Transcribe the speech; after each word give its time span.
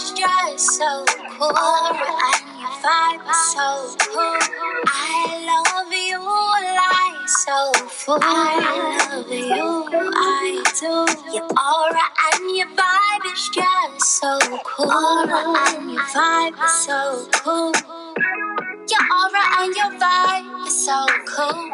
is 0.00 0.12
just 0.12 0.78
so 0.78 1.04
cool. 1.28 1.52
And 1.52 2.60
your 2.60 2.74
vibe 2.80 3.24
is 3.28 3.40
so 3.52 3.96
cool. 4.12 4.38
I 4.86 5.28
love 5.50 5.92
you 5.92 6.20
like 6.80 7.28
so 7.28 7.72
full. 7.88 8.18
I 8.22 9.10
love 9.12 9.30
you, 9.30 10.10
I 10.14 10.62
do. 10.80 10.94
Your 11.36 11.48
aura 11.52 12.06
and 12.32 12.56
your 12.56 12.70
vibe 12.80 13.24
is 13.32 13.50
just 13.52 14.20
so 14.20 14.38
cool. 14.64 14.90
And 14.90 15.92
your 15.92 16.02
vibe 16.16 16.64
is 16.64 16.72
so 16.86 17.28
cool. 17.32 17.72
Your 18.92 19.04
aura 19.20 19.44
and 19.60 19.74
your 19.76 19.92
vibe 20.00 20.66
is 20.66 20.86
so 20.86 21.04
cool. 21.28 21.70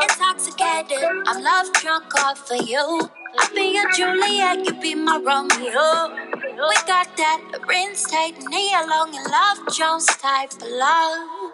Intoxicated, 0.00 1.04
I'm 1.26 1.42
love 1.42 1.72
drunk 1.74 2.14
off 2.24 2.50
of 2.50 2.66
you. 2.66 3.10
I'll 3.38 3.54
be 3.54 3.74
your 3.74 3.90
Juliet, 3.92 4.64
you 4.64 4.80
be 4.80 4.94
my 4.94 5.20
Romeo. 5.22 6.35
We 6.56 6.74
got 6.86 7.14
that 7.18 7.42
reinstated, 7.68 8.42
along 8.48 9.12
in 9.12 9.22
love 9.24 9.76
Jones 9.76 10.06
type 10.06 10.54
of 10.54 10.62
love. 10.62 11.52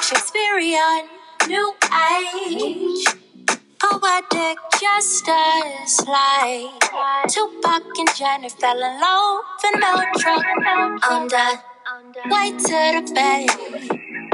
Shakespearean, 0.00 1.08
new 1.48 1.74
age. 1.90 3.04
Poetic 3.82 4.58
justice, 4.80 6.06
like 6.06 6.70
Tupac 7.26 7.82
and 7.98 8.14
Janet 8.14 8.52
fell 8.52 8.78
in 8.78 9.00
love 9.00 9.42
in 9.74 9.82
on 11.02 11.26
that 11.30 11.64
way 12.30 12.52
to 12.52 13.02
the 13.02 13.12
bay. 13.12 13.46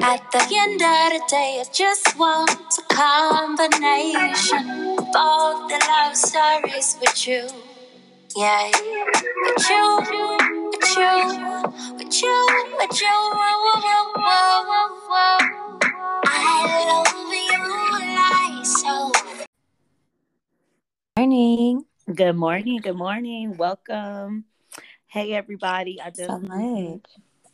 At 0.02 0.30
the 0.32 0.44
end 0.52 0.82
of 0.82 1.12
the 1.16 1.22
day, 1.30 1.62
it 1.62 1.70
just 1.72 2.18
wants 2.18 2.78
a 2.78 2.82
combination 2.92 4.68
of 4.98 5.16
all 5.16 5.66
the 5.66 5.78
love 5.88 6.14
stories 6.14 6.98
with 7.00 7.26
you. 7.26 7.69
Yeah, 8.40 8.70
with 8.70 9.68
you, 9.68 9.98
with 10.00 10.16
you, 10.96 11.12
with 11.98 12.22
you, 12.22 12.36
with 12.78 13.00
you. 13.02 13.12
Whoa, 13.36 13.52
whoa, 13.68 14.08
whoa, 14.16 14.64
whoa, 14.64 14.88
whoa. 15.10 15.78
I 16.24 16.64
love 16.88 17.12
you 17.36 17.60
like 18.16 18.64
so. 18.64 19.12
Morning. 21.18 21.84
Good 22.14 22.32
morning. 22.32 22.80
Good 22.80 22.96
morning. 22.96 23.58
Welcome. 23.58 24.46
Hey, 25.06 25.34
everybody. 25.34 26.00
I 26.00 26.08
just, 26.08 26.30
So 26.30 26.38
much. 26.38 27.04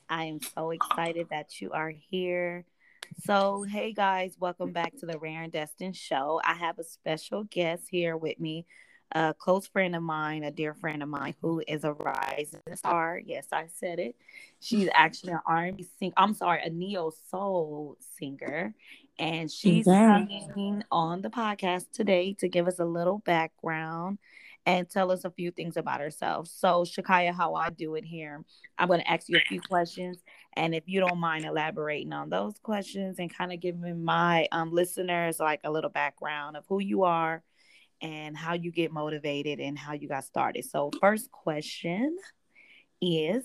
I 0.09 0.27
am 0.27 0.39
so 0.41 0.71
excited 0.71 1.27
that 1.31 1.61
you 1.61 1.73
are 1.73 1.91
here. 1.91 2.65
So, 3.25 3.65
hey, 3.65 3.93
guys, 3.93 4.37
welcome 4.39 4.71
back 4.71 4.97
to 4.99 5.07
the 5.07 5.19
Rare 5.19 5.43
and 5.43 5.53
Destined 5.53 5.97
show. 5.97 6.41
I 6.45 6.55
have 6.55 6.79
a 6.79 6.85
special 6.85 7.43
guest 7.43 7.89
here 7.91 8.17
with 8.17 8.39
me, 8.39 8.67
a 9.13 9.35
close 9.35 9.67
friend 9.67 9.95
of 9.95 10.03
mine, 10.03 10.45
a 10.45 10.51
dear 10.51 10.75
friend 10.75 11.03
of 11.03 11.09
mine 11.09 11.35
who 11.41 11.63
is 11.67 11.85
a 11.85 11.93
rising 11.93 12.61
star. 12.75 13.21
Yes, 13.25 13.49
I 13.53 13.67
said 13.73 13.99
it. 13.99 14.17
She's 14.61 14.89
actually 14.95 15.33
an 15.33 15.41
R&B 15.47 15.87
singer. 15.99 16.15
I'm 16.17 16.35
sorry, 16.35 16.63
a 16.65 16.71
neo 16.71 17.11
soul 17.31 17.97
singer. 18.19 18.75
And 19.19 19.51
she's 19.51 19.87
Yeah. 19.87 20.27
singing 20.27 20.85
on 20.91 21.23
the 21.23 21.31
podcast 21.31 21.91
today 21.93 22.35
to 22.35 22.49
give 22.49 22.67
us 22.69 22.79
a 22.79 22.85
little 22.85 23.19
background 23.21 24.19
and 24.67 24.91
tell 24.91 25.13
us 25.13 25.25
a 25.25 25.31
few 25.31 25.53
things 25.53 25.77
about 25.77 26.01
herself. 26.01 26.49
So, 26.49 26.83
Shakaya, 26.83 27.33
how 27.33 27.55
I 27.55 27.71
do 27.71 27.95
it 27.95 28.05
here, 28.05 28.45
I'm 28.77 28.89
going 28.89 29.01
to 29.01 29.11
ask 29.11 29.29
you 29.29 29.37
a 29.39 29.41
few 29.49 29.61
questions. 29.61 30.19
And 30.55 30.75
if 30.75 30.83
you 30.87 31.01
don't 31.01 31.19
mind 31.19 31.45
elaborating 31.45 32.13
on 32.13 32.29
those 32.29 32.59
questions 32.59 33.19
and 33.21 33.33
kind 33.33 33.53
of 33.53 33.61
giving 33.61 34.05
my 34.05 34.49
um, 34.51 34.73
listeners 34.73 35.39
like 35.39 35.61
a 35.65 35.71
little 35.71 35.91
background 35.91 36.57
of 36.57 36.65
who 36.69 36.81
you 36.81 37.05
are 37.05 37.43
and 38.01 38.37
how 38.37 38.55
you 38.55 38.71
get 38.71 38.93
motivated 38.93 39.61
and 39.61 39.79
how 39.79 39.93
you 39.93 40.09
got 40.09 40.25
started. 40.25 40.65
So, 40.65 40.91
first 41.01 41.31
question 41.31 42.17
is 43.01 43.45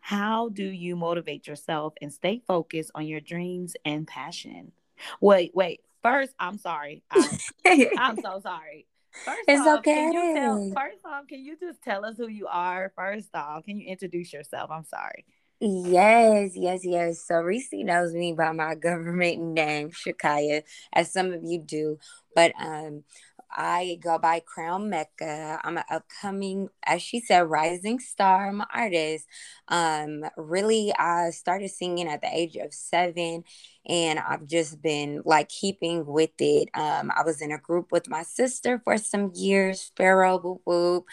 How 0.00 0.48
do 0.48 0.64
you 0.64 0.96
motivate 0.96 1.46
yourself 1.46 1.94
and 2.00 2.12
stay 2.12 2.42
focused 2.46 2.90
on 2.94 3.06
your 3.06 3.20
dreams 3.20 3.74
and 3.84 4.06
passion? 4.06 4.72
Wait, 5.20 5.52
wait. 5.54 5.80
First, 6.02 6.32
I'm 6.38 6.58
sorry. 6.58 7.02
I, 7.10 7.38
I'm 7.98 8.20
so 8.20 8.40
sorry. 8.42 8.86
First 9.24 9.38
It's 9.48 9.66
off, 9.66 9.82
Can 9.82 10.12
you 10.12 10.20
okay. 10.20 10.34
tell, 10.34 10.70
first 10.76 11.04
off, 11.04 11.26
can 11.26 11.44
you 11.44 11.56
just 11.58 11.82
tell 11.82 12.04
us 12.04 12.16
who 12.16 12.28
you 12.28 12.46
are? 12.46 12.92
First 12.94 13.28
off, 13.34 13.64
can 13.64 13.78
you 13.78 13.88
introduce 13.88 14.32
yourself? 14.32 14.70
I'm 14.70 14.84
sorry. 14.84 15.24
Yes, 15.60 16.52
yes, 16.54 16.80
yes. 16.84 17.24
So 17.26 17.40
Reese 17.40 17.70
knows 17.72 18.12
me 18.12 18.32
by 18.32 18.52
my 18.52 18.76
government 18.76 19.40
name, 19.54 19.90
Shakaya, 19.90 20.62
as 20.92 21.12
some 21.12 21.32
of 21.32 21.42
you 21.42 21.58
do. 21.58 21.98
But 22.34 22.52
um 22.60 23.02
I 23.50 23.98
go 24.02 24.18
by 24.18 24.40
Crown 24.40 24.90
Mecca. 24.90 25.60
I'm 25.64 25.78
an 25.78 25.84
upcoming, 25.90 26.68
as 26.84 27.02
she 27.02 27.20
said, 27.20 27.48
rising 27.48 27.98
star. 27.98 28.48
I'm 28.48 28.60
an 28.60 28.66
artist. 28.74 29.26
Um, 29.68 30.24
really, 30.36 30.92
I 30.98 31.30
started 31.30 31.70
singing 31.70 32.08
at 32.08 32.20
the 32.20 32.28
age 32.32 32.56
of 32.56 32.74
seven, 32.74 33.44
and 33.86 34.18
I've 34.18 34.46
just 34.46 34.82
been 34.82 35.22
like 35.24 35.48
keeping 35.48 36.04
with 36.06 36.30
it. 36.38 36.68
Um, 36.74 37.10
I 37.16 37.22
was 37.24 37.40
in 37.40 37.50
a 37.52 37.58
group 37.58 37.90
with 37.90 38.08
my 38.08 38.22
sister 38.22 38.80
for 38.84 38.98
some 38.98 39.32
years, 39.34 39.80
Sparrow, 39.80 40.38
whoop 40.38 40.60
whoop. 40.64 41.04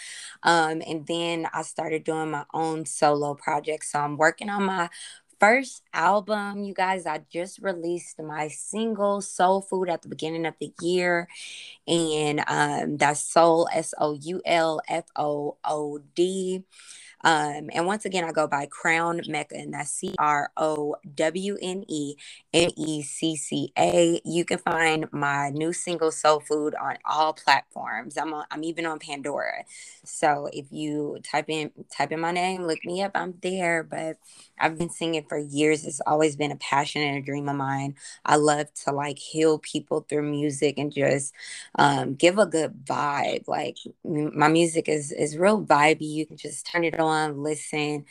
Um, 0.43 0.81
and 0.85 1.07
then 1.07 1.47
I 1.53 1.61
started 1.61 2.03
doing 2.03 2.31
my 2.31 2.45
own 2.53 2.85
solo 2.85 3.33
project. 3.35 3.85
So 3.85 3.99
I'm 3.99 4.17
working 4.17 4.49
on 4.49 4.63
my 4.63 4.89
first 5.39 5.83
album. 5.93 6.63
You 6.63 6.73
guys, 6.73 7.05
I 7.05 7.21
just 7.31 7.59
released 7.59 8.19
my 8.21 8.47
single 8.47 9.21
Soul 9.21 9.61
Food 9.61 9.89
at 9.89 10.01
the 10.01 10.09
beginning 10.09 10.45
of 10.45 10.55
the 10.59 10.73
year. 10.81 11.27
And 11.87 12.43
um, 12.47 12.97
that's 12.97 13.21
Soul, 13.21 13.67
S 13.73 13.93
O 13.99 14.13
U 14.13 14.41
L 14.45 14.81
F 14.87 15.05
O 15.15 15.57
O 15.63 15.99
D. 16.15 16.63
Um, 17.25 17.71
and 17.73 17.87
once 17.87 18.05
again, 18.05 18.25
I 18.25 18.33
go 18.33 18.47
by 18.47 18.67
Crown 18.67 19.21
Mecca, 19.27 19.57
and 19.57 19.73
that's 19.75 19.91
C 19.91 20.15
R 20.19 20.51
O 20.57 20.97
W 21.15 21.57
N 21.61 21.85
E 21.89 22.15
M 22.53 22.71
E 22.77 23.03
C 23.03 23.35
C 23.37 23.73
A. 23.77 24.21
You 24.25 24.45
can 24.45 24.59
find 24.59 25.07
my 25.13 25.51
new 25.51 25.73
single 25.73 26.11
Soul 26.11 26.41
Food 26.41 26.75
on 26.81 26.97
all 27.05 27.33
platforms. 27.33 28.17
I'm 28.17 28.33
on, 28.33 28.45
I'm 28.51 28.63
even 28.65 28.87
on 28.87 28.99
Pandora. 28.99 29.65
So 30.05 30.49
if 30.53 30.67
you 30.71 31.19
type 31.23 31.47
in 31.49 31.71
type 31.91 32.13
in 32.13 32.21
my 32.21 32.31
name, 32.31 32.63
look 32.63 32.85
me 32.85 33.03
up. 33.03 33.13
I'm 33.15 33.35
there. 33.43 33.83
But 33.83 34.17
I've 34.59 34.79
been 34.79 34.91
singing 34.91 35.25
for 35.29 35.39
years. 35.39 35.85
It's 35.85 36.01
always 36.07 36.37
been 36.37 36.51
a 36.51 36.57
passion 36.57 37.03
and 37.03 37.17
a 37.17 37.21
dream 37.21 37.49
of 37.49 37.57
mine. 37.57 37.95
I 38.25 38.37
love 38.37 38.73
to 38.85 38.93
like 38.93 39.19
heal 39.19 39.59
people 39.59 40.05
through 40.09 40.23
music 40.31 40.79
and 40.79 40.93
just 40.93 41.33
um, 41.77 42.15
give 42.15 42.39
a 42.39 42.47
good 42.47 42.85
vibe. 42.85 43.47
Like 43.47 43.77
my 44.03 44.49
music 44.49 44.89
is 44.89 45.11
is 45.11 45.37
real 45.37 45.63
vibey. 45.63 46.09
You 46.09 46.25
can 46.27 46.37
just 46.37 46.67
turn 46.67 46.85
it 46.85 46.99
on, 46.99 47.14
listen, 47.37 48.05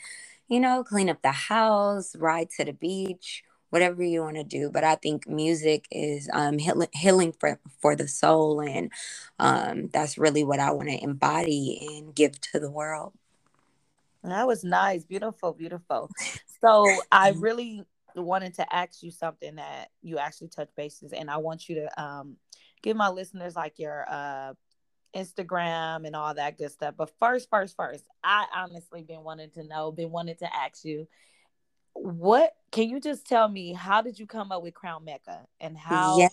you 0.47 0.59
know, 0.59 0.83
clean 0.83 1.09
up 1.09 1.21
the 1.21 1.31
house, 1.31 2.15
ride 2.15 2.49
to 2.57 2.65
the 2.65 2.73
beach, 2.73 3.43
whatever 3.69 4.03
you 4.03 4.21
want 4.21 4.37
to 4.37 4.43
do. 4.43 4.69
But 4.71 4.83
I 4.83 4.95
think 4.95 5.27
music 5.27 5.87
is 5.91 6.29
um, 6.33 6.57
healing, 6.57 6.89
healing 6.93 7.33
for 7.39 7.59
for 7.81 7.95
the 7.95 8.07
soul, 8.07 8.61
and 8.61 8.91
um, 9.39 9.89
that's 9.91 10.17
really 10.17 10.43
what 10.43 10.59
I 10.59 10.71
want 10.71 10.89
to 10.89 11.03
embody 11.03 11.87
and 11.97 12.13
give 12.13 12.39
to 12.51 12.59
the 12.59 12.71
world. 12.71 13.13
That 14.23 14.47
was 14.47 14.63
nice. 14.63 15.03
Beautiful, 15.03 15.53
beautiful. 15.53 16.09
So 16.61 17.01
I 17.11 17.29
really 17.29 17.83
wanted 18.15 18.53
to 18.55 18.75
ask 18.75 19.03
you 19.03 19.11
something 19.11 19.55
that 19.55 19.89
you 20.01 20.17
actually 20.17 20.47
touch 20.47 20.69
bases 20.75 21.11
and 21.11 21.29
I 21.29 21.37
want 21.37 21.67
you 21.67 21.75
to 21.75 22.01
um 22.01 22.37
give 22.81 22.95
my 22.95 23.09
listeners 23.09 23.55
like 23.55 23.77
your 23.77 24.05
uh 24.09 24.53
Instagram 25.15 26.05
and 26.05 26.15
all 26.15 26.33
that 26.33 26.57
good 26.57 26.71
stuff. 26.71 26.95
But 26.97 27.11
first, 27.19 27.49
first, 27.49 27.75
first, 27.75 28.03
I 28.23 28.45
honestly 28.55 29.01
been 29.03 29.23
wanting 29.23 29.51
to 29.51 29.63
know, 29.63 29.91
been 29.91 30.11
wanting 30.11 30.35
to 30.37 30.55
ask 30.55 30.83
you 30.83 31.07
what 31.93 32.53
can 32.71 32.89
you 32.89 32.99
just 32.99 33.25
tell 33.25 33.47
me 33.47 33.71
how 33.71 34.01
did 34.01 34.19
you 34.19 34.27
come 34.27 34.51
up 34.51 34.61
with 34.61 34.73
Crown 34.73 35.05
Mecca 35.05 35.47
and 35.61 35.77
how 35.77 36.17
Yeah. 36.19 36.29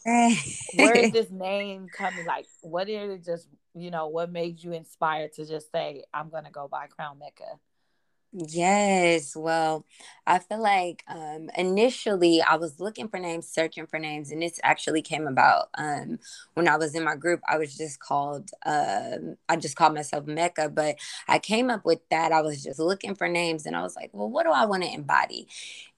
where 0.74 0.94
is 0.96 1.12
this 1.12 1.30
name 1.30 1.88
coming 1.88 2.24
like 2.24 2.46
what 2.62 2.88
did 2.88 3.10
it 3.10 3.24
just 3.24 3.46
you 3.74 3.90
know 3.92 4.08
what 4.08 4.30
made 4.30 4.62
you 4.62 4.72
inspired 4.72 5.32
to 5.34 5.46
just 5.46 5.70
say 5.70 6.02
i'm 6.12 6.30
gonna 6.30 6.50
go 6.50 6.66
by 6.66 6.86
crown 6.86 7.18
mecca 7.18 7.58
Yes, 8.34 9.36
well, 9.36 9.84
I 10.26 10.38
feel 10.38 10.62
like 10.62 11.04
um 11.06 11.50
initially 11.56 12.40
I 12.40 12.56
was 12.56 12.80
looking 12.80 13.08
for 13.08 13.18
names, 13.18 13.46
searching 13.46 13.86
for 13.86 13.98
names, 13.98 14.30
and 14.30 14.40
this 14.40 14.58
actually 14.62 15.02
came 15.02 15.26
about 15.26 15.68
um 15.76 16.18
when 16.54 16.66
I 16.66 16.76
was 16.78 16.94
in 16.94 17.04
my 17.04 17.14
group. 17.14 17.40
I 17.46 17.58
was 17.58 17.76
just 17.76 18.00
called 18.00 18.50
um 18.64 19.36
I 19.50 19.56
just 19.56 19.76
called 19.76 19.92
myself 19.94 20.26
Mecca, 20.26 20.70
but 20.70 20.96
I 21.28 21.40
came 21.40 21.68
up 21.70 21.84
with 21.84 22.00
that. 22.10 22.32
I 22.32 22.40
was 22.40 22.62
just 22.62 22.78
looking 22.78 23.14
for 23.16 23.28
names 23.28 23.66
and 23.66 23.76
I 23.76 23.82
was 23.82 23.96
like, 23.96 24.08
well, 24.14 24.30
what 24.30 24.44
do 24.46 24.52
I 24.52 24.64
want 24.64 24.82
to 24.84 24.94
embody? 24.94 25.46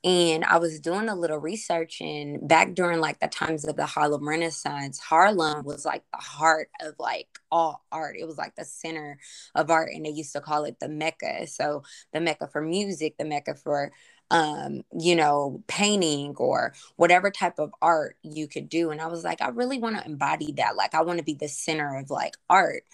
And 0.02 0.44
I 0.44 0.58
was 0.58 0.80
doing 0.80 1.08
a 1.08 1.14
little 1.14 1.38
research 1.38 2.02
and 2.02 2.46
back 2.46 2.74
during 2.74 3.00
like 3.00 3.20
the 3.20 3.28
times 3.28 3.64
of 3.64 3.76
the 3.76 3.86
Harlem 3.86 4.28
Renaissance, 4.28 4.98
Harlem 4.98 5.64
was 5.64 5.86
like 5.86 6.02
the 6.12 6.18
heart 6.18 6.68
of 6.82 6.94
like 6.98 7.28
all 7.50 7.82
art. 7.90 8.16
It 8.18 8.26
was 8.26 8.36
like 8.36 8.54
the 8.54 8.66
center 8.66 9.18
of 9.54 9.70
art 9.70 9.90
and 9.94 10.04
they 10.04 10.10
used 10.10 10.32
to 10.34 10.42
call 10.42 10.64
it 10.64 10.78
the 10.78 10.90
Mecca. 10.90 11.46
So 11.46 11.84
the 12.12 12.20
mecca 12.24 12.48
for 12.48 12.62
music, 12.62 13.16
the 13.18 13.24
mecca 13.26 13.54
for 13.54 13.92
um, 14.30 14.82
you 14.98 15.14
know, 15.16 15.62
painting 15.68 16.34
or 16.38 16.74
whatever 16.96 17.30
type 17.30 17.58
of 17.58 17.72
art 17.82 18.16
you 18.22 18.48
could 18.48 18.68
do. 18.68 18.90
And 18.90 19.00
I 19.00 19.06
was 19.06 19.22
like, 19.22 19.42
I 19.42 19.48
really 19.50 19.78
want 19.78 19.98
to 19.98 20.06
embody 20.06 20.52
that. 20.52 20.76
Like 20.76 20.94
I 20.94 21.02
want 21.02 21.18
to 21.18 21.24
be 21.24 21.34
the 21.34 21.48
center 21.48 21.98
of 21.98 22.10
like 22.10 22.34
art. 22.50 22.84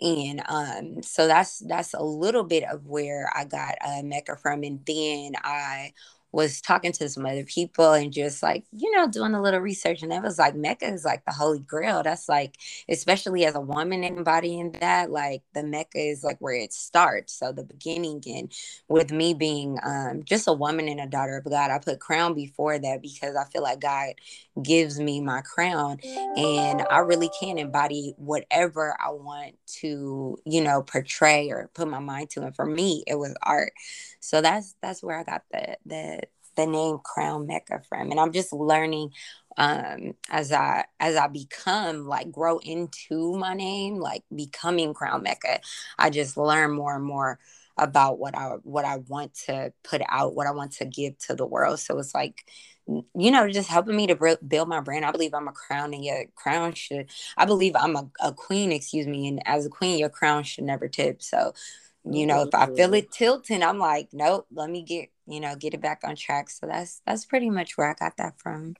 and 0.00 0.42
um 0.48 1.02
so 1.02 1.26
that's 1.26 1.60
that's 1.60 1.94
a 1.94 2.02
little 2.02 2.44
bit 2.44 2.64
of 2.64 2.86
where 2.86 3.30
i 3.34 3.44
got 3.44 3.76
uh, 3.86 4.02
mecca 4.02 4.36
from 4.36 4.62
and 4.62 4.80
then 4.86 5.32
i 5.42 5.92
was 6.36 6.60
talking 6.60 6.92
to 6.92 7.08
some 7.08 7.26
other 7.26 7.44
people 7.44 7.94
and 7.94 8.12
just 8.12 8.42
like 8.44 8.64
you 8.72 8.92
know 8.96 9.08
doing 9.08 9.34
a 9.34 9.42
little 9.42 9.60
research 9.60 10.02
and 10.02 10.12
it 10.12 10.22
was 10.22 10.38
like 10.38 10.54
mecca 10.56 10.86
is 10.86 11.04
like 11.04 11.24
the 11.26 11.32
holy 11.32 11.60
grail. 11.60 12.02
That's 12.04 12.28
like 12.28 12.56
especially 12.90 13.46
as 13.46 13.56
a 13.56 13.60
woman 13.60 14.04
embodying 14.04 14.72
that 14.80 15.10
like 15.10 15.42
the 15.54 15.64
mecca 15.64 15.98
is 15.98 16.24
like 16.24 16.38
where 16.40 16.54
it 16.54 16.72
starts. 16.74 17.34
So 17.38 17.52
the 17.52 17.64
beginning 17.64 18.22
and 18.28 18.52
with 18.88 19.12
me 19.12 19.34
being 19.34 19.78
um, 19.84 20.22
just 20.24 20.48
a 20.48 20.52
woman 20.52 20.88
and 20.88 21.00
a 21.00 21.06
daughter 21.06 21.38
of 21.38 21.44
god 21.44 21.70
i 21.70 21.78
put 21.78 22.00
crown 22.00 22.34
before 22.34 22.78
that 22.78 23.02
because 23.02 23.36
i 23.36 23.44
feel 23.46 23.62
like 23.62 23.80
god 23.80 24.14
gives 24.62 24.98
me 24.98 25.20
my 25.20 25.42
crown 25.42 25.98
and 26.36 26.82
i 26.90 26.98
really 26.98 27.30
can 27.40 27.58
embody 27.58 28.14
whatever 28.16 28.96
i 29.04 29.10
want 29.10 29.54
to 29.66 30.38
you 30.46 30.62
know 30.62 30.82
portray 30.82 31.50
or 31.50 31.70
put 31.74 31.88
my 31.88 31.98
mind 31.98 32.30
to 32.30 32.42
and 32.42 32.56
for 32.56 32.64
me 32.64 33.02
it 33.06 33.16
was 33.16 33.34
art 33.42 33.72
so 34.20 34.40
that's 34.40 34.74
that's 34.82 35.02
where 35.02 35.18
I 35.18 35.24
got 35.24 35.42
the 35.52 35.76
the 35.86 36.20
the 36.56 36.66
name 36.66 36.98
Crown 37.04 37.46
Mecca 37.46 37.82
from. 37.88 38.10
And 38.10 38.18
I'm 38.18 38.32
just 38.32 38.52
learning 38.52 39.10
um 39.58 40.14
as 40.30 40.52
I 40.52 40.84
as 41.00 41.16
I 41.16 41.28
become 41.28 42.06
like 42.06 42.32
grow 42.32 42.58
into 42.58 43.36
my 43.36 43.54
name, 43.54 43.96
like 43.96 44.24
becoming 44.34 44.94
Crown 44.94 45.22
Mecca, 45.22 45.60
I 45.98 46.10
just 46.10 46.36
learn 46.36 46.72
more 46.72 46.96
and 46.96 47.04
more 47.04 47.38
about 47.76 48.18
what 48.18 48.36
I 48.36 48.56
what 48.62 48.84
I 48.84 48.98
want 48.98 49.34
to 49.46 49.72
put 49.82 50.02
out, 50.08 50.34
what 50.34 50.46
I 50.46 50.52
want 50.52 50.72
to 50.72 50.84
give 50.84 51.18
to 51.18 51.34
the 51.34 51.46
world. 51.46 51.80
So 51.80 51.98
it's 51.98 52.14
like 52.14 52.50
you 52.86 53.32
know, 53.32 53.48
just 53.48 53.68
helping 53.68 53.96
me 53.96 54.06
to 54.06 54.38
build 54.46 54.68
my 54.68 54.80
brand. 54.80 55.04
I 55.04 55.10
believe 55.10 55.34
I'm 55.34 55.48
a 55.48 55.52
crown, 55.52 55.92
and 55.92 56.04
your 56.04 56.26
crown 56.36 56.72
should. 56.74 57.10
I 57.36 57.44
believe 57.44 57.74
I'm 57.74 57.96
a, 57.96 58.08
a 58.20 58.32
queen, 58.32 58.70
excuse 58.70 59.08
me, 59.08 59.26
and 59.26 59.42
as 59.44 59.66
a 59.66 59.70
queen, 59.70 59.98
your 59.98 60.08
crown 60.08 60.44
should 60.44 60.64
never 60.64 60.86
tip. 60.86 61.20
So, 61.20 61.52
you 62.10 62.26
know 62.26 62.42
if 62.42 62.54
i 62.54 62.66
feel 62.66 62.94
it 62.94 63.10
tilting 63.10 63.62
i'm 63.62 63.78
like 63.78 64.08
nope 64.12 64.46
let 64.52 64.70
me 64.70 64.82
get 64.82 65.08
you 65.26 65.40
know 65.40 65.56
get 65.56 65.74
it 65.74 65.80
back 65.80 66.02
on 66.04 66.14
track 66.14 66.48
so 66.48 66.66
that's 66.66 67.00
that's 67.06 67.24
pretty 67.24 67.50
much 67.50 67.76
where 67.76 67.90
i 67.90 67.94
got 67.94 68.16
that 68.16 68.38
from 68.38 68.74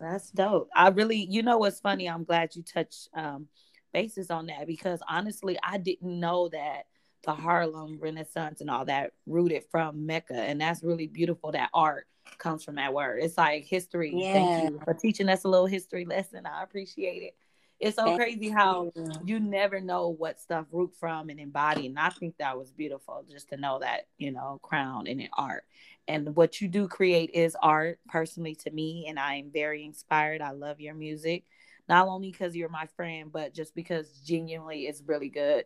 that's 0.00 0.30
dope 0.30 0.68
i 0.74 0.88
really 0.88 1.26
you 1.30 1.42
know 1.42 1.58
what's 1.58 1.80
funny 1.80 2.08
i'm 2.08 2.24
glad 2.24 2.54
you 2.56 2.62
touched 2.62 3.08
um 3.14 3.46
basis 3.92 4.30
on 4.30 4.46
that 4.46 4.66
because 4.66 5.00
honestly 5.08 5.58
i 5.62 5.76
didn't 5.78 6.18
know 6.18 6.48
that 6.48 6.84
the 7.24 7.34
harlem 7.34 7.98
renaissance 8.00 8.60
and 8.60 8.70
all 8.70 8.84
that 8.84 9.12
rooted 9.26 9.64
from 9.70 10.06
mecca 10.06 10.34
and 10.34 10.60
that's 10.60 10.82
really 10.82 11.06
beautiful 11.06 11.52
that 11.52 11.70
art 11.72 12.06
comes 12.38 12.64
from 12.64 12.76
that 12.76 12.92
word 12.92 13.20
it's 13.22 13.38
like 13.38 13.64
history 13.64 14.12
yeah. 14.14 14.32
thank 14.32 14.72
you 14.72 14.80
for 14.84 14.94
teaching 14.94 15.28
us 15.28 15.44
a 15.44 15.48
little 15.48 15.66
history 15.66 16.04
lesson 16.04 16.46
i 16.46 16.62
appreciate 16.62 17.22
it 17.22 17.34
it's 17.80 17.96
so 17.96 18.16
crazy 18.16 18.48
how 18.48 18.90
you 19.24 19.40
never 19.40 19.80
know 19.80 20.08
what 20.08 20.40
stuff 20.40 20.66
root 20.72 20.92
from 20.98 21.28
and 21.28 21.40
embody. 21.40 21.86
And 21.86 21.98
I 21.98 22.08
think 22.10 22.36
that 22.38 22.56
was 22.56 22.70
beautiful 22.70 23.24
just 23.30 23.48
to 23.50 23.56
know 23.56 23.80
that, 23.80 24.06
you 24.16 24.30
know, 24.30 24.58
crown 24.62 25.06
and 25.06 25.28
art. 25.36 25.64
And 26.06 26.34
what 26.36 26.60
you 26.60 26.68
do 26.68 26.86
create 26.86 27.30
is 27.34 27.56
art 27.60 27.98
personally 28.08 28.54
to 28.56 28.70
me. 28.70 29.06
And 29.08 29.18
I 29.18 29.34
am 29.34 29.50
very 29.52 29.84
inspired. 29.84 30.40
I 30.40 30.52
love 30.52 30.80
your 30.80 30.94
music, 30.94 31.44
not 31.88 32.08
only 32.08 32.30
because 32.30 32.54
you're 32.54 32.68
my 32.68 32.86
friend, 32.96 33.32
but 33.32 33.52
just 33.52 33.74
because 33.74 34.08
genuinely 34.24 34.86
it's 34.86 35.02
really 35.04 35.28
good. 35.28 35.64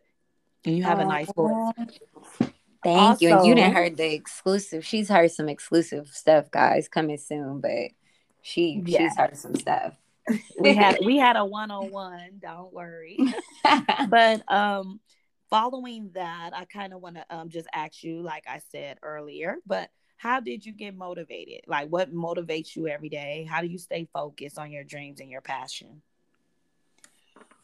And 0.68 0.76
you 0.76 0.84
have 0.84 0.98
a 0.98 1.04
nice 1.04 1.32
voice. 1.32 1.72
Thank 2.84 2.98
also, 3.00 3.24
you. 3.24 3.36
And 3.36 3.46
you 3.46 3.54
didn't 3.54 3.74
heard 3.74 3.96
the 3.96 4.12
exclusive. 4.12 4.84
She's 4.84 5.08
heard 5.08 5.30
some 5.30 5.48
exclusive 5.48 6.08
stuff, 6.08 6.50
guys, 6.50 6.88
coming 6.88 7.18
soon, 7.18 7.60
but 7.60 7.90
she 8.42 8.82
yeah. 8.84 9.00
she's 9.00 9.16
heard 9.16 9.36
some 9.36 9.54
stuff 9.54 9.94
we 10.58 10.74
had 10.74 10.98
we 11.04 11.16
had 11.16 11.36
a 11.36 11.44
one-on-one 11.44 12.38
don't 12.40 12.72
worry 12.72 13.18
but 14.08 14.42
um 14.52 15.00
following 15.50 16.10
that 16.14 16.50
i 16.54 16.64
kind 16.64 16.92
of 16.92 17.00
want 17.00 17.16
to 17.16 17.24
um 17.30 17.48
just 17.48 17.66
ask 17.72 18.02
you 18.02 18.22
like 18.22 18.44
i 18.48 18.60
said 18.70 18.98
earlier 19.02 19.56
but 19.66 19.90
how 20.16 20.40
did 20.40 20.64
you 20.64 20.72
get 20.72 20.96
motivated 20.96 21.60
like 21.66 21.88
what 21.88 22.12
motivates 22.12 22.74
you 22.76 22.88
every 22.88 23.08
day 23.08 23.46
how 23.48 23.60
do 23.60 23.66
you 23.66 23.78
stay 23.78 24.06
focused 24.12 24.58
on 24.58 24.70
your 24.70 24.84
dreams 24.84 25.20
and 25.20 25.30
your 25.30 25.40
passion 25.40 26.02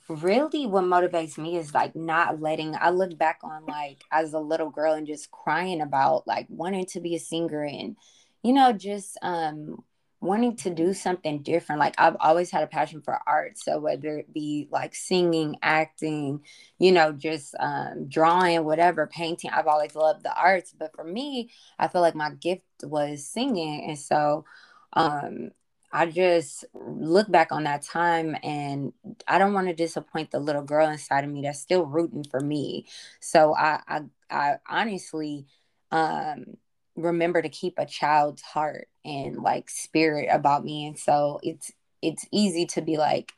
really 0.08 0.66
what 0.66 0.84
motivates 0.84 1.38
me 1.38 1.56
is 1.56 1.72
like 1.72 1.96
not 1.96 2.40
letting 2.40 2.74
i 2.80 2.90
look 2.90 3.16
back 3.16 3.38
on 3.42 3.64
like 3.66 4.02
as 4.12 4.34
a 4.34 4.38
little 4.38 4.70
girl 4.70 4.92
and 4.92 5.06
just 5.06 5.30
crying 5.30 5.80
about 5.80 6.26
like 6.26 6.46
wanting 6.50 6.84
to 6.84 7.00
be 7.00 7.14
a 7.14 7.18
singer 7.18 7.64
and 7.64 7.96
you 8.42 8.52
know 8.52 8.72
just 8.72 9.18
um 9.22 9.82
wanting 10.24 10.56
to 10.56 10.70
do 10.70 10.94
something 10.94 11.42
different. 11.42 11.78
Like 11.78 11.94
I've 11.98 12.16
always 12.18 12.50
had 12.50 12.62
a 12.62 12.66
passion 12.66 13.02
for 13.02 13.20
art. 13.26 13.58
So 13.58 13.78
whether 13.78 14.18
it 14.18 14.32
be 14.32 14.68
like 14.70 14.94
singing, 14.94 15.56
acting, 15.62 16.40
you 16.78 16.92
know, 16.92 17.12
just 17.12 17.54
um, 17.60 18.08
drawing, 18.08 18.64
whatever, 18.64 19.06
painting, 19.06 19.50
I've 19.50 19.66
always 19.66 19.94
loved 19.94 20.24
the 20.24 20.34
arts. 20.34 20.74
But 20.76 20.94
for 20.96 21.04
me, 21.04 21.50
I 21.78 21.88
feel 21.88 22.00
like 22.00 22.14
my 22.14 22.30
gift 22.30 22.64
was 22.82 23.26
singing. 23.26 23.84
And 23.86 23.98
so 23.98 24.46
um, 24.94 25.50
I 25.94 26.06
just 26.06 26.64
look 26.74 27.30
back 27.30 27.52
on 27.52 27.64
that 27.64 27.82
time 27.82 28.36
and 28.42 28.92
I 29.28 29.38
don't 29.38 29.54
want 29.54 29.68
to 29.68 29.74
disappoint 29.74 30.32
the 30.32 30.40
little 30.40 30.62
girl 30.64 30.88
inside 30.88 31.24
of 31.24 31.30
me 31.30 31.42
that's 31.42 31.60
still 31.60 31.86
rooting 31.86 32.24
for 32.30 32.40
me. 32.40 32.86
So 33.20 33.54
I, 33.56 33.80
I, 33.88 34.00
I 34.30 34.54
honestly, 34.68 35.46
um, 35.92 36.56
remember 36.96 37.42
to 37.42 37.48
keep 37.48 37.74
a 37.78 37.86
child's 37.86 38.42
heart 38.42 38.88
and 39.04 39.36
like 39.42 39.70
spirit 39.70 40.28
about 40.32 40.64
me 40.64 40.86
and 40.86 40.98
so 40.98 41.40
it's 41.42 41.72
it's 42.02 42.26
easy 42.32 42.66
to 42.66 42.80
be 42.82 42.96
like 42.96 43.32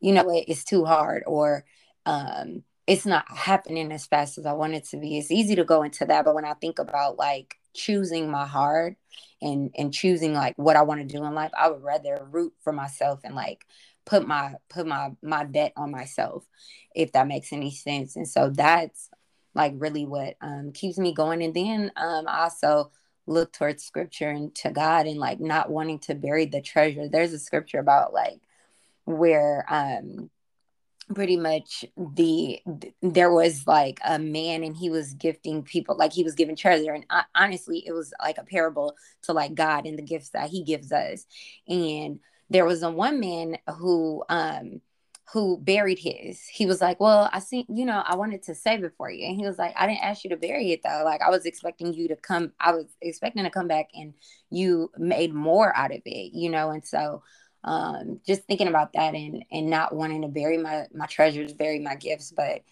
you 0.00 0.12
know 0.12 0.24
it's 0.28 0.64
too 0.64 0.84
hard 0.84 1.22
or 1.26 1.64
um 2.06 2.64
it's 2.88 3.06
not 3.06 3.26
happening 3.30 3.92
as 3.92 4.06
fast 4.06 4.38
as 4.38 4.46
I 4.46 4.54
want 4.54 4.74
it 4.74 4.84
to 4.90 4.96
be. 4.96 5.18
It's 5.18 5.30
easy 5.30 5.54
to 5.56 5.64
go 5.64 5.82
into 5.82 6.06
that, 6.06 6.24
but 6.24 6.34
when 6.34 6.46
I 6.46 6.54
think 6.54 6.78
about 6.78 7.18
like 7.18 7.57
choosing 7.74 8.30
my 8.30 8.46
heart 8.46 8.96
and 9.40 9.70
and 9.76 9.92
choosing 9.92 10.34
like 10.34 10.54
what 10.56 10.76
I 10.76 10.82
want 10.82 11.00
to 11.00 11.16
do 11.16 11.24
in 11.24 11.34
life, 11.34 11.52
I 11.58 11.70
would 11.70 11.82
rather 11.82 12.26
root 12.30 12.54
for 12.62 12.72
myself 12.72 13.20
and 13.24 13.34
like 13.34 13.66
put 14.04 14.26
my 14.26 14.54
put 14.68 14.86
my 14.86 15.12
my 15.22 15.44
bet 15.44 15.72
on 15.76 15.90
myself, 15.90 16.44
if 16.94 17.12
that 17.12 17.28
makes 17.28 17.52
any 17.52 17.70
sense. 17.70 18.16
And 18.16 18.28
so 18.28 18.50
that's 18.50 19.10
like 19.54 19.74
really 19.76 20.06
what 20.06 20.36
um, 20.40 20.72
keeps 20.72 20.98
me 20.98 21.12
going. 21.12 21.42
And 21.42 21.54
then 21.54 21.92
um, 21.96 22.26
I 22.28 22.44
also 22.44 22.90
look 23.26 23.52
towards 23.52 23.84
scripture 23.84 24.30
and 24.30 24.54
to 24.56 24.70
God 24.70 25.06
and 25.06 25.18
like 25.18 25.40
not 25.40 25.70
wanting 25.70 25.98
to 26.00 26.14
bury 26.14 26.46
the 26.46 26.62
treasure. 26.62 27.08
There's 27.08 27.32
a 27.32 27.38
scripture 27.38 27.78
about 27.78 28.12
like 28.12 28.40
where 29.04 29.64
um 29.68 30.30
pretty 31.14 31.36
much 31.36 31.84
the 31.96 32.60
there 33.02 33.32
was 33.32 33.66
like 33.66 33.98
a 34.04 34.18
man 34.18 34.62
and 34.62 34.76
he 34.76 34.90
was 34.90 35.14
gifting 35.14 35.62
people 35.62 35.96
like 35.96 36.12
he 36.12 36.22
was 36.22 36.34
giving 36.34 36.56
treasure 36.56 36.92
and 36.92 37.06
uh, 37.10 37.22
honestly 37.34 37.82
it 37.86 37.92
was 37.92 38.12
like 38.20 38.38
a 38.38 38.44
parable 38.44 38.94
to 39.22 39.32
like 39.32 39.54
God 39.54 39.86
and 39.86 39.98
the 39.98 40.02
gifts 40.02 40.30
that 40.30 40.50
he 40.50 40.62
gives 40.62 40.92
us 40.92 41.24
and 41.66 42.20
there 42.50 42.64
was 42.64 42.82
a 42.82 42.90
one 42.90 43.20
man 43.20 43.56
who 43.78 44.22
um 44.28 44.80
who 45.32 45.58
buried 45.58 45.98
his. 45.98 46.42
He 46.46 46.64
was 46.64 46.80
like, 46.80 47.00
Well, 47.00 47.28
I 47.32 47.40
see, 47.40 47.66
you 47.68 47.84
know, 47.84 48.02
I 48.04 48.16
wanted 48.16 48.42
to 48.44 48.54
save 48.54 48.82
it 48.82 48.94
for 48.96 49.10
you. 49.10 49.26
And 49.26 49.36
he 49.36 49.46
was 49.46 49.58
like, 49.58 49.74
I 49.76 49.86
didn't 49.86 50.02
ask 50.04 50.24
you 50.24 50.30
to 50.30 50.36
bury 50.36 50.72
it 50.72 50.80
though. 50.82 51.02
Like, 51.04 51.20
I 51.20 51.30
was 51.30 51.44
expecting 51.44 51.92
you 51.92 52.08
to 52.08 52.16
come, 52.16 52.52
I 52.60 52.72
was 52.72 52.86
expecting 53.02 53.44
to 53.44 53.50
come 53.50 53.68
back 53.68 53.88
and 53.94 54.14
you 54.50 54.90
made 54.96 55.34
more 55.34 55.76
out 55.76 55.92
of 55.94 56.00
it, 56.06 56.32
you 56.34 56.48
know? 56.50 56.70
And 56.70 56.84
so, 56.84 57.22
um, 57.64 58.20
just 58.26 58.42
thinking 58.44 58.68
about 58.68 58.92
that 58.94 59.14
and, 59.14 59.44
and 59.50 59.68
not 59.68 59.94
wanting 59.94 60.22
to 60.22 60.28
bury 60.28 60.58
my, 60.58 60.86
my 60.92 61.06
treasures, 61.06 61.52
bury 61.52 61.78
my 61.78 61.96
gifts, 61.96 62.32
but 62.32 62.62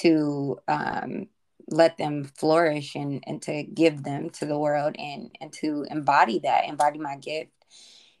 to, 0.00 0.58
um, 0.68 1.28
let 1.68 1.98
them 1.98 2.24
flourish 2.24 2.94
and, 2.94 3.24
and 3.26 3.42
to 3.42 3.64
give 3.64 4.04
them 4.04 4.30
to 4.30 4.46
the 4.46 4.58
world 4.58 4.94
and, 4.98 5.36
and 5.40 5.52
to 5.52 5.84
embody 5.90 6.38
that, 6.40 6.68
embody 6.68 6.98
my 6.98 7.16
gift. 7.16 7.50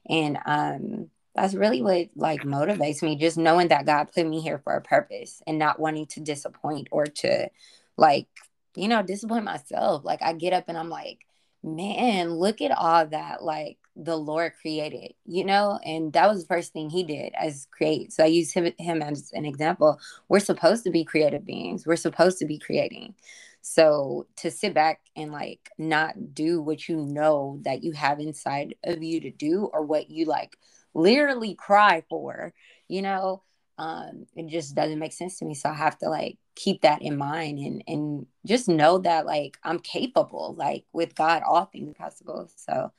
And, 0.08 0.38
um, 0.46 1.10
that's 1.36 1.54
really 1.54 1.82
what 1.82 2.08
like 2.16 2.42
motivates 2.42 3.02
me 3.02 3.14
just 3.14 3.36
knowing 3.36 3.68
that 3.68 3.86
god 3.86 4.10
put 4.12 4.26
me 4.26 4.40
here 4.40 4.58
for 4.58 4.72
a 4.72 4.80
purpose 4.80 5.42
and 5.46 5.58
not 5.58 5.78
wanting 5.78 6.06
to 6.06 6.20
disappoint 6.20 6.88
or 6.90 7.04
to 7.04 7.48
like 7.96 8.26
you 8.74 8.88
know 8.88 9.02
disappoint 9.02 9.44
myself 9.44 10.04
like 10.04 10.22
i 10.22 10.32
get 10.32 10.54
up 10.54 10.64
and 10.68 10.78
i'm 10.78 10.88
like 10.88 11.26
man 11.62 12.32
look 12.32 12.60
at 12.60 12.72
all 12.72 13.06
that 13.06 13.42
like 13.42 13.76
the 13.96 14.16
lord 14.16 14.52
created 14.60 15.14
you 15.24 15.44
know 15.44 15.80
and 15.84 16.12
that 16.12 16.28
was 16.28 16.42
the 16.42 16.46
first 16.46 16.72
thing 16.72 16.90
he 16.90 17.02
did 17.02 17.32
as 17.34 17.66
create 17.70 18.12
so 18.12 18.22
i 18.22 18.26
use 18.26 18.52
him, 18.52 18.70
him 18.78 19.02
as 19.02 19.30
an 19.32 19.44
example 19.44 19.98
we're 20.28 20.38
supposed 20.38 20.84
to 20.84 20.90
be 20.90 21.04
creative 21.04 21.44
beings 21.44 21.86
we're 21.86 21.96
supposed 21.96 22.38
to 22.38 22.44
be 22.44 22.58
creating 22.58 23.14
so 23.62 24.28
to 24.36 24.50
sit 24.50 24.74
back 24.74 25.00
and 25.16 25.32
like 25.32 25.70
not 25.76 26.34
do 26.34 26.62
what 26.62 26.88
you 26.88 26.96
know 26.98 27.58
that 27.62 27.82
you 27.82 27.92
have 27.92 28.20
inside 28.20 28.76
of 28.84 29.02
you 29.02 29.20
to 29.22 29.30
do 29.30 29.68
or 29.72 29.82
what 29.82 30.08
you 30.08 30.26
like 30.26 30.56
literally 30.96 31.54
cry 31.54 32.02
for, 32.08 32.52
you 32.88 33.02
know, 33.02 33.42
um, 33.78 34.26
it 34.34 34.46
just 34.46 34.74
doesn't 34.74 34.98
make 34.98 35.12
sense 35.12 35.38
to 35.38 35.44
me. 35.44 35.54
So 35.54 35.68
I 35.68 35.74
have 35.74 35.98
to 35.98 36.08
like 36.08 36.38
keep 36.54 36.80
that 36.82 37.02
in 37.02 37.18
mind 37.18 37.58
and 37.58 37.84
and 37.86 38.26
just 38.46 38.68
know 38.68 38.98
that 38.98 39.26
like 39.26 39.58
I'm 39.62 39.78
capable. 39.80 40.54
Like 40.56 40.84
with 40.92 41.14
God, 41.14 41.42
all 41.42 41.66
things 41.66 41.94
possible. 41.96 42.48
So 42.56 42.90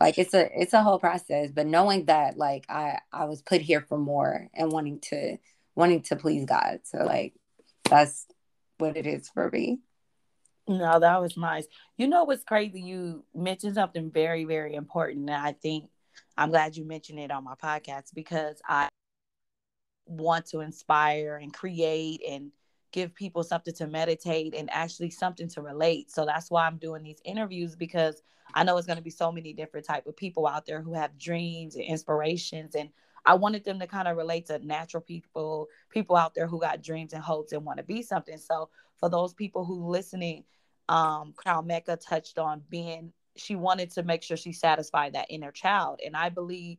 like 0.00 0.18
it's 0.18 0.34
a 0.34 0.48
it's 0.60 0.72
a 0.72 0.82
whole 0.82 0.98
process. 0.98 1.50
But 1.50 1.66
knowing 1.66 2.06
that 2.06 2.36
like 2.36 2.64
I 2.68 2.98
I 3.12 3.24
was 3.24 3.42
put 3.42 3.60
here 3.60 3.84
for 3.88 3.98
more 3.98 4.48
and 4.54 4.72
wanting 4.72 5.00
to 5.10 5.38
wanting 5.74 6.02
to 6.02 6.16
please 6.16 6.44
God. 6.44 6.80
So 6.84 6.98
like 6.98 7.34
that's 7.84 8.26
what 8.78 8.96
it 8.96 9.06
is 9.06 9.28
for 9.28 9.50
me. 9.50 9.80
No, 10.68 11.00
that 11.00 11.20
was 11.20 11.36
nice. 11.36 11.66
You 11.96 12.08
know 12.08 12.24
what's 12.24 12.44
crazy? 12.44 12.80
You 12.80 13.24
mentioned 13.34 13.74
something 13.74 14.10
very, 14.10 14.44
very 14.44 14.74
important. 14.74 15.30
And 15.30 15.46
I 15.46 15.52
think 15.52 15.88
I'm 16.36 16.50
glad 16.50 16.76
you 16.76 16.84
mentioned 16.84 17.18
it 17.20 17.30
on 17.30 17.44
my 17.44 17.54
podcast 17.54 18.14
because 18.14 18.60
I 18.68 18.88
want 20.04 20.46
to 20.46 20.60
inspire 20.60 21.38
and 21.42 21.52
create 21.52 22.20
and 22.28 22.52
give 22.92 23.14
people 23.14 23.42
something 23.42 23.74
to 23.74 23.86
meditate 23.86 24.54
and 24.54 24.70
actually 24.72 25.10
something 25.10 25.48
to 25.48 25.62
relate. 25.62 26.10
So 26.10 26.24
that's 26.24 26.50
why 26.50 26.66
I'm 26.66 26.78
doing 26.78 27.02
these 27.02 27.20
interviews 27.24 27.76
because 27.76 28.22
I 28.54 28.64
know 28.64 28.78
it's 28.78 28.86
going 28.86 28.96
to 28.96 29.02
be 29.02 29.10
so 29.10 29.30
many 29.30 29.52
different 29.52 29.86
type 29.86 30.06
of 30.06 30.16
people 30.16 30.46
out 30.46 30.64
there 30.66 30.80
who 30.80 30.94
have 30.94 31.18
dreams 31.18 31.74
and 31.74 31.84
inspirations 31.84 32.74
and 32.74 32.90
I 33.26 33.34
wanted 33.34 33.64
them 33.64 33.78
to 33.80 33.86
kind 33.86 34.08
of 34.08 34.16
relate 34.16 34.46
to 34.46 34.58
natural 34.64 35.02
people, 35.02 35.68
people 35.90 36.16
out 36.16 36.34
there 36.34 36.46
who 36.46 36.58
got 36.58 36.82
dreams 36.82 37.12
and 37.12 37.22
hopes 37.22 37.52
and 37.52 37.62
want 37.62 37.76
to 37.76 37.84
be 37.84 38.00
something. 38.00 38.38
So 38.38 38.70
for 38.96 39.10
those 39.10 39.34
people 39.34 39.66
who 39.66 39.86
listening, 39.86 40.44
um, 40.88 41.34
Crown 41.36 41.66
Mecca 41.66 41.96
touched 41.96 42.38
on 42.38 42.62
being 42.70 43.12
she 43.36 43.54
wanted 43.54 43.90
to 43.92 44.02
make 44.02 44.22
sure 44.22 44.36
she 44.36 44.52
satisfied 44.52 45.14
that 45.14 45.26
inner 45.30 45.52
child. 45.52 46.00
And 46.04 46.16
I 46.16 46.28
believe 46.28 46.78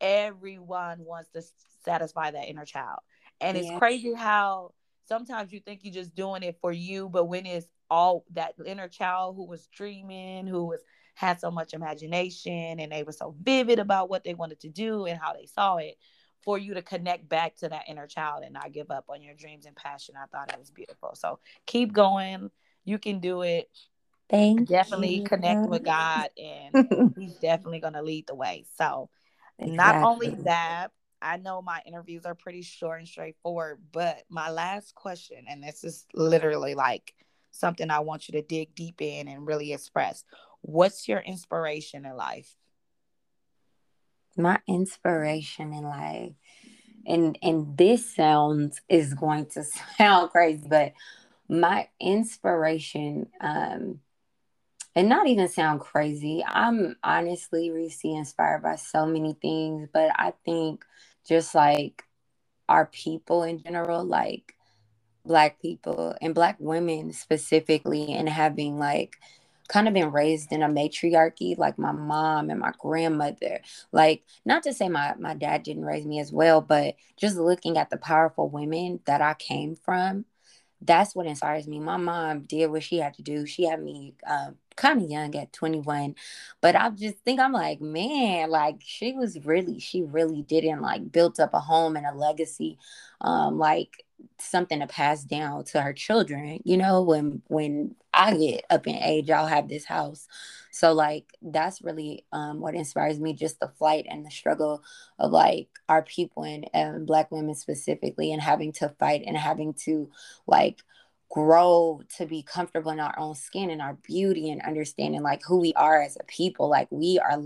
everyone 0.00 1.04
wants 1.04 1.30
to 1.30 1.42
satisfy 1.84 2.30
that 2.30 2.48
inner 2.48 2.64
child. 2.64 2.98
And 3.40 3.56
yeah. 3.56 3.64
it's 3.64 3.78
crazy 3.78 4.12
how 4.12 4.72
sometimes 5.06 5.52
you 5.52 5.60
think 5.60 5.80
you're 5.82 5.94
just 5.94 6.14
doing 6.14 6.42
it 6.42 6.58
for 6.60 6.72
you, 6.72 7.08
but 7.08 7.24
when 7.26 7.46
it's 7.46 7.66
all 7.90 8.24
that 8.32 8.54
inner 8.64 8.88
child 8.88 9.36
who 9.36 9.46
was 9.46 9.66
dreaming, 9.68 10.46
who 10.46 10.66
was 10.66 10.82
had 11.14 11.40
so 11.40 11.50
much 11.50 11.72
imagination 11.72 12.78
and 12.78 12.92
they 12.92 13.02
were 13.02 13.12
so 13.12 13.34
vivid 13.42 13.78
about 13.78 14.10
what 14.10 14.22
they 14.22 14.34
wanted 14.34 14.60
to 14.60 14.68
do 14.68 15.06
and 15.06 15.18
how 15.18 15.32
they 15.32 15.46
saw 15.46 15.76
it 15.76 15.96
for 16.42 16.58
you 16.58 16.74
to 16.74 16.82
connect 16.82 17.28
back 17.28 17.56
to 17.56 17.68
that 17.68 17.84
inner 17.88 18.06
child 18.06 18.44
and 18.44 18.52
not 18.52 18.70
give 18.72 18.90
up 18.90 19.06
on 19.08 19.22
your 19.22 19.34
dreams 19.34 19.64
and 19.66 19.74
passion. 19.74 20.14
I 20.16 20.26
thought 20.26 20.52
it 20.52 20.58
was 20.58 20.70
beautiful. 20.70 21.12
So 21.14 21.38
keep 21.64 21.92
going. 21.92 22.50
You 22.84 22.98
can 22.98 23.20
do 23.20 23.42
it. 23.42 23.68
Thank 24.28 24.68
definitely 24.68 25.20
you. 25.20 25.24
connect 25.24 25.66
with 25.66 25.84
God 25.84 26.30
and 26.36 27.14
he's 27.18 27.34
definitely 27.38 27.80
gonna 27.80 28.02
lead 28.02 28.26
the 28.26 28.34
way. 28.34 28.66
So 28.76 29.08
exactly. 29.58 29.76
not 29.76 30.02
only 30.02 30.34
that, 30.44 30.90
I 31.22 31.36
know 31.38 31.62
my 31.62 31.80
interviews 31.86 32.26
are 32.26 32.34
pretty 32.34 32.62
short 32.62 32.98
and 32.98 33.08
straightforward, 33.08 33.80
but 33.92 34.22
my 34.28 34.50
last 34.50 34.94
question, 34.94 35.44
and 35.48 35.62
this 35.62 35.84
is 35.84 36.06
literally 36.14 36.74
like 36.74 37.14
something 37.50 37.90
I 37.90 38.00
want 38.00 38.28
you 38.28 38.32
to 38.32 38.42
dig 38.42 38.74
deep 38.74 39.00
in 39.00 39.28
and 39.28 39.46
really 39.46 39.72
express. 39.72 40.24
What's 40.60 41.08
your 41.08 41.20
inspiration 41.20 42.04
in 42.04 42.16
life? 42.16 42.54
My 44.36 44.60
inspiration 44.68 45.72
in 45.72 45.84
life, 45.84 46.32
and 47.06 47.38
and 47.42 47.76
this 47.78 48.14
sounds 48.14 48.82
is 48.88 49.14
going 49.14 49.46
to 49.46 49.64
sound 49.98 50.30
crazy, 50.30 50.66
but 50.68 50.92
my 51.48 51.88
inspiration, 52.00 53.28
um, 53.40 54.00
and 54.96 55.10
not 55.10 55.28
even 55.28 55.48
sound 55.48 55.80
crazy. 55.80 56.44
I'm 56.46 56.96
honestly 57.04 57.72
really 57.72 57.92
inspired 58.04 58.64
by 58.64 58.76
so 58.76 59.06
many 59.06 59.34
things, 59.34 59.88
but 59.92 60.10
I 60.16 60.34
think 60.46 60.84
just 61.28 61.54
like 61.54 62.04
our 62.68 62.86
people 62.86 63.44
in 63.44 63.62
general, 63.62 64.04
like 64.04 64.56
black 65.26 65.60
people 65.62 66.16
and 66.22 66.34
black 66.34 66.56
women 66.60 67.12
specifically, 67.12 68.12
and 68.14 68.28
having 68.28 68.78
like 68.78 69.16
kind 69.68 69.88
of 69.88 69.94
been 69.94 70.12
raised 70.12 70.52
in 70.52 70.62
a 70.62 70.68
matriarchy 70.68 71.56
like 71.58 71.78
my 71.78 71.92
mom 71.92 72.50
and 72.50 72.60
my 72.60 72.72
grandmother 72.78 73.60
like 73.92 74.22
not 74.44 74.62
to 74.62 74.72
say 74.74 74.88
my 74.88 75.14
my 75.18 75.34
dad 75.34 75.62
didn't 75.64 75.84
raise 75.84 76.06
me 76.06 76.20
as 76.20 76.32
well 76.32 76.60
but 76.60 76.96
just 77.16 77.36
looking 77.36 77.78
at 77.78 77.90
the 77.90 77.98
powerful 77.98 78.48
women 78.48 79.00
that 79.06 79.22
i 79.22 79.34
came 79.34 79.74
from 79.76 80.24
that's 80.80 81.14
what 81.14 81.26
inspires 81.26 81.66
me. 81.66 81.80
My 81.80 81.96
mom 81.96 82.42
did 82.42 82.70
what 82.70 82.82
she 82.82 82.98
had 82.98 83.14
to 83.14 83.22
do. 83.22 83.46
She 83.46 83.64
had 83.64 83.82
me 83.82 84.14
um, 84.26 84.56
kind 84.76 85.02
of 85.02 85.10
young 85.10 85.34
at 85.36 85.52
21, 85.52 86.14
but 86.60 86.76
I 86.76 86.90
just 86.90 87.18
think 87.20 87.40
I'm 87.40 87.52
like, 87.52 87.80
man, 87.80 88.50
like 88.50 88.76
she 88.80 89.12
was 89.12 89.44
really, 89.44 89.80
she 89.80 90.02
really 90.02 90.42
didn't 90.42 90.82
like 90.82 91.10
built 91.12 91.40
up 91.40 91.54
a 91.54 91.60
home 91.60 91.96
and 91.96 92.06
a 92.06 92.14
legacy, 92.14 92.78
um, 93.20 93.58
like 93.58 94.05
something 94.38 94.80
to 94.80 94.86
pass 94.86 95.24
down 95.24 95.64
to 95.64 95.82
her 95.82 95.92
children. 95.92 96.60
You 96.64 96.76
know, 96.76 97.02
when 97.02 97.42
when 97.48 97.94
I 98.12 98.36
get 98.36 98.64
up 98.70 98.86
in 98.86 98.96
age, 98.96 99.30
I'll 99.30 99.46
have 99.46 99.68
this 99.68 99.84
house. 99.84 100.26
So 100.70 100.92
like 100.92 101.26
that's 101.42 101.82
really 101.82 102.24
um, 102.32 102.60
what 102.60 102.74
inspires 102.74 103.18
me, 103.18 103.32
just 103.32 103.60
the 103.60 103.68
flight 103.68 104.06
and 104.08 104.24
the 104.24 104.30
struggle 104.30 104.82
of 105.18 105.30
like 105.32 105.68
our 105.88 106.02
people 106.02 106.44
and, 106.44 106.68
and 106.74 107.06
black 107.06 107.30
women 107.30 107.54
specifically, 107.54 108.32
and 108.32 108.42
having 108.42 108.72
to 108.74 108.90
fight 108.98 109.22
and 109.26 109.36
having 109.36 109.74
to 109.84 110.10
like 110.46 110.82
grow 111.30 112.00
to 112.16 112.24
be 112.26 112.42
comfortable 112.42 112.92
in 112.92 113.00
our 113.00 113.14
own 113.18 113.34
skin 113.34 113.68
and 113.70 113.82
our 113.82 113.94
beauty 113.94 114.50
and 114.50 114.62
understanding 114.62 115.22
like 115.22 115.42
who 115.44 115.58
we 115.58 115.72
are 115.74 116.00
as 116.00 116.16
a 116.20 116.24
people 116.24 116.68
like 116.68 116.86
we 116.90 117.18
are 117.18 117.42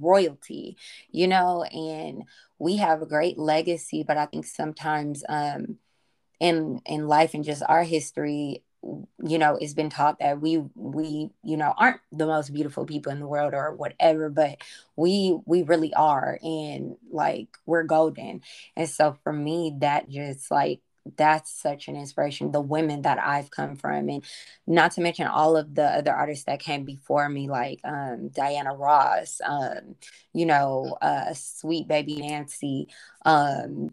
royalty 0.00 0.76
you 1.10 1.28
know 1.28 1.62
and 1.64 2.24
we 2.58 2.76
have 2.76 3.02
a 3.02 3.06
great 3.06 3.38
legacy 3.38 4.02
but 4.02 4.16
i 4.16 4.24
think 4.24 4.46
sometimes 4.46 5.22
um 5.28 5.76
in 6.40 6.80
in 6.86 7.06
life 7.06 7.34
and 7.34 7.44
just 7.44 7.62
our 7.68 7.84
history 7.84 8.64
you 9.22 9.38
know 9.38 9.56
it's 9.60 9.74
been 9.74 9.90
taught 9.90 10.18
that 10.20 10.40
we 10.40 10.56
we 10.74 11.30
you 11.44 11.56
know 11.56 11.74
aren't 11.76 12.00
the 12.12 12.26
most 12.26 12.52
beautiful 12.52 12.86
people 12.86 13.12
in 13.12 13.20
the 13.20 13.26
world 13.26 13.52
or 13.52 13.74
whatever 13.74 14.30
but 14.30 14.56
we 14.96 15.38
we 15.44 15.62
really 15.62 15.92
are 15.94 16.38
and 16.42 16.96
like 17.10 17.48
we're 17.66 17.82
golden. 17.82 18.42
And 18.76 18.88
so 18.88 19.16
for 19.22 19.32
me 19.32 19.74
that 19.80 20.08
just 20.08 20.50
like 20.50 20.80
that's 21.16 21.50
such 21.50 21.88
an 21.88 21.96
inspiration 21.96 22.52
the 22.52 22.60
women 22.60 23.02
that 23.02 23.18
i've 23.18 23.50
come 23.50 23.74
from 23.74 24.10
and 24.10 24.22
not 24.66 24.92
to 24.92 25.00
mention 25.00 25.26
all 25.26 25.56
of 25.56 25.74
the 25.74 25.82
other 25.82 26.12
artists 26.12 26.44
that 26.44 26.60
came 26.60 26.84
before 26.84 27.26
me 27.28 27.48
like 27.48 27.80
um, 27.84 28.28
diana 28.28 28.74
ross 28.74 29.40
um, 29.44 29.94
you 30.34 30.44
know 30.44 30.96
uh, 31.00 31.32
sweet 31.32 31.88
baby 31.88 32.16
nancy 32.16 32.86
um, 33.24 33.90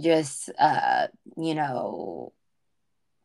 just 0.00 0.50
uh, 0.58 1.08
you 1.36 1.54
know 1.54 2.32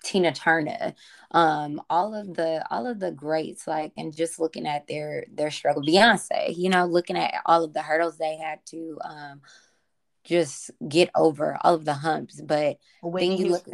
Tina 0.03 0.31
Turner, 0.31 0.93
um, 1.31 1.81
all 1.89 2.15
of 2.15 2.33
the 2.33 2.65
all 2.71 2.87
of 2.87 2.99
the 2.99 3.11
greats, 3.11 3.67
like, 3.67 3.91
and 3.97 4.15
just 4.15 4.39
looking 4.39 4.67
at 4.67 4.87
their 4.87 5.25
their 5.31 5.51
struggle, 5.51 5.83
Beyonce, 5.83 6.55
you 6.55 6.69
know, 6.69 6.85
looking 6.85 7.17
at 7.17 7.33
all 7.45 7.63
of 7.63 7.73
the 7.73 7.81
hurdles 7.81 8.17
they 8.17 8.37
had 8.37 8.59
to 8.67 8.97
um, 9.03 9.41
just 10.23 10.71
get 10.87 11.09
over, 11.15 11.57
all 11.61 11.73
of 11.75 11.85
the 11.85 11.93
humps. 11.93 12.39
But 12.41 12.77
Whitney 13.01 13.29
then 13.29 13.45
you 13.45 13.51
look 13.51 13.67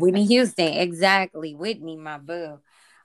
Whitney 0.00 0.26
Houston, 0.26 0.74
exactly, 0.74 1.54
Whitney, 1.54 1.96
my 1.96 2.18
boo. 2.18 2.58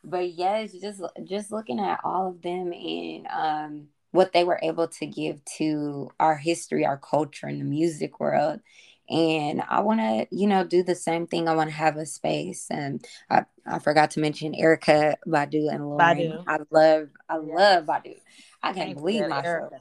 But 0.03 0.31
yes, 0.33 0.71
just 0.73 1.01
just 1.23 1.51
looking 1.51 1.79
at 1.79 1.99
all 2.03 2.29
of 2.29 2.41
them 2.41 2.73
and 2.73 3.27
um, 3.27 3.87
what 4.11 4.33
they 4.33 4.43
were 4.43 4.59
able 4.63 4.87
to 4.87 5.05
give 5.05 5.43
to 5.57 6.09
our 6.19 6.35
history, 6.35 6.85
our 6.85 6.97
culture, 6.97 7.47
and 7.47 7.61
the 7.61 7.65
music 7.65 8.19
world 8.19 8.61
and 9.09 9.63
I 9.67 9.81
want 9.81 9.99
to, 9.99 10.27
you 10.31 10.47
know, 10.47 10.63
do 10.63 10.83
the 10.83 10.95
same 10.95 11.27
thing. 11.27 11.47
I 11.47 11.55
want 11.55 11.69
to 11.69 11.75
have 11.75 11.97
a 11.97 12.05
space, 12.05 12.67
and 12.69 13.05
I, 13.29 13.45
I 13.65 13.79
forgot 13.79 14.11
to 14.11 14.19
mention 14.19 14.53
Erykah 14.53 15.15
Badu 15.27 15.71
and 15.71 15.81
Lauryn. 15.81 15.99
Badu. 15.99 16.43
I 16.47 16.57
love, 16.71 17.09
I 17.29 17.39
yes. 17.39 17.57
love 17.57 17.85
Badu. 17.85 18.15
I 18.61 18.73
can't 18.73 18.95
believe 18.95 19.27
myself. 19.27 19.73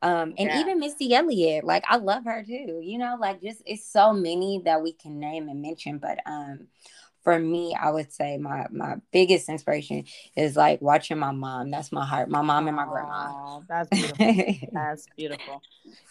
Um, 0.00 0.34
and 0.38 0.48
yeah. 0.48 0.60
even 0.60 0.78
Missy 0.78 1.12
Elliott, 1.12 1.64
like 1.64 1.84
I 1.88 1.96
love 1.96 2.24
her 2.24 2.44
too. 2.44 2.80
You 2.82 2.98
know, 2.98 3.16
like 3.20 3.42
just 3.42 3.62
it's 3.66 3.90
so 3.90 4.12
many 4.12 4.62
that 4.64 4.80
we 4.82 4.92
can 4.92 5.18
name 5.18 5.48
and 5.48 5.60
mention. 5.60 5.98
But 5.98 6.20
um, 6.24 6.68
for 7.28 7.38
me, 7.38 7.76
I 7.78 7.90
would 7.90 8.10
say 8.10 8.38
my 8.38 8.64
my 8.70 8.96
biggest 9.12 9.50
inspiration 9.50 10.04
is 10.34 10.56
like 10.56 10.80
watching 10.80 11.18
my 11.18 11.30
mom. 11.30 11.70
That's 11.70 11.92
my 11.92 12.06
heart. 12.06 12.30
My 12.30 12.40
mom 12.40 12.68
and 12.68 12.76
my 12.76 12.86
grandma. 12.86 13.60
That's 13.68 13.90
beautiful. 13.90 14.68
that's 14.72 15.06
beautiful. 15.14 15.62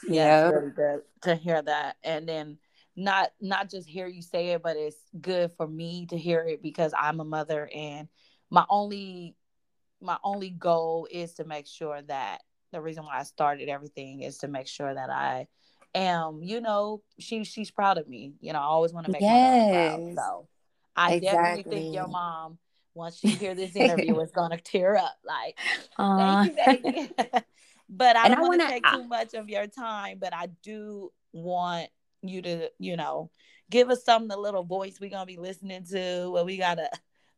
Yeah, 0.08 0.50
really 0.50 0.70
good 0.76 1.02
to 1.24 1.34
hear 1.34 1.60
that. 1.60 1.96
And 2.04 2.30
then 2.30 2.60
not 2.96 3.32
not 3.42 3.72
just 3.72 3.90
hear 3.90 4.06
you 4.06 4.22
say 4.22 4.50
it, 4.50 4.62
but 4.62 4.78
it's 4.78 4.98
good 5.20 5.54
for 5.58 5.68
me 5.68 6.06
to 6.12 6.18
hear 6.20 6.42
it 6.42 6.62
because 6.62 6.94
I'm 6.96 7.20
a 7.20 7.26
mother 7.26 7.68
and 7.74 8.08
my 8.52 8.66
only 8.70 9.36
my 10.00 10.18
only 10.24 10.52
goal 10.52 11.08
is 11.10 11.34
to 11.36 11.46
make 11.46 11.66
sure 11.66 12.00
that 12.04 12.44
the 12.72 12.80
reason 12.80 13.06
why 13.06 13.18
I 13.18 13.24
started 13.24 13.70
everything 13.70 14.22
is 14.22 14.38
to 14.40 14.48
make 14.48 14.68
sure 14.68 14.94
that 14.94 15.10
I 15.10 15.48
am, 15.96 16.44
you 16.44 16.62
know, 16.62 17.02
she 17.18 17.44
she's 17.44 17.72
proud 17.72 17.98
of 17.98 18.08
me. 18.08 18.34
You 18.40 18.54
know, 18.54 18.60
I 18.60 18.66
always 18.66 18.94
want 18.94 19.08
to 19.08 19.12
make 19.12 19.24
yes. 19.24 20.14
proud. 20.14 20.16
So 20.16 20.48
I 20.98 21.13
exactly. 21.13 21.63
definitely 21.63 21.82
think 21.82 21.94
your 21.94 22.08
mom, 22.08 22.58
once 22.96 23.20
she 23.20 23.27
hear 23.30 23.54
this 23.54 23.75
interview, 23.75 24.20
is 24.20 24.32
gonna 24.32 24.58
tear 24.58 24.98
up. 24.98 25.16
Like, 25.24 25.58
thank 25.96 26.50
you, 26.50 26.56
baby. 26.66 27.12
but 27.89 28.18
I 28.18 28.27
don't 28.27 28.42
want 28.42 28.62
to 28.62 28.68
take 28.68 28.84
too 28.89 29.08
much 29.08 29.36
of 29.36 29.48
your 29.48 29.68
time. 29.68 30.18
But 30.20 30.34
I 30.34 30.48
do 30.63 31.12
want 31.32 31.89
you 32.24 32.42
to, 32.42 32.70
you 32.80 32.98
know, 32.98 33.30
give 33.70 33.89
us 33.89 34.04
some 34.04 34.27
the 34.27 34.38
little 34.38 34.63
voice 34.63 34.98
we're 35.00 35.12
gonna 35.12 35.27
be 35.27 35.38
listening 35.38 35.86
to. 35.92 36.32
What 36.32 36.46
we 36.46 36.58
gotta 36.58 36.89